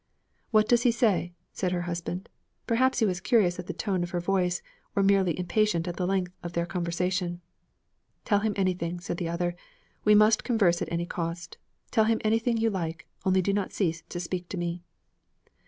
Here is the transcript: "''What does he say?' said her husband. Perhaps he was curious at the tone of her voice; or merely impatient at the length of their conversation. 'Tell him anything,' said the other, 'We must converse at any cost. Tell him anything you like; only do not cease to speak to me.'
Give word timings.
"''What 0.49 0.67
does 0.67 0.81
he 0.81 0.89
say?' 0.89 1.31
said 1.53 1.71
her 1.71 1.83
husband. 1.83 2.27
Perhaps 2.65 2.97
he 2.97 3.05
was 3.05 3.21
curious 3.21 3.59
at 3.59 3.67
the 3.67 3.71
tone 3.73 4.01
of 4.01 4.09
her 4.09 4.19
voice; 4.19 4.63
or 4.95 5.03
merely 5.03 5.37
impatient 5.39 5.87
at 5.87 5.97
the 5.97 6.07
length 6.07 6.31
of 6.41 6.53
their 6.53 6.65
conversation. 6.65 7.39
'Tell 8.25 8.39
him 8.39 8.53
anything,' 8.55 8.99
said 8.99 9.17
the 9.17 9.29
other, 9.29 9.55
'We 10.03 10.15
must 10.15 10.43
converse 10.43 10.81
at 10.81 10.91
any 10.91 11.05
cost. 11.05 11.59
Tell 11.91 12.05
him 12.05 12.19
anything 12.23 12.57
you 12.57 12.71
like; 12.71 13.05
only 13.27 13.43
do 13.43 13.53
not 13.53 13.73
cease 13.73 14.01
to 14.09 14.19
speak 14.19 14.49
to 14.49 14.57
me.' 14.57 14.81